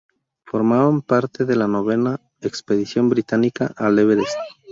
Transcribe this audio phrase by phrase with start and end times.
[0.47, 4.33] Formaban parte de la novena expedición británica al Everest.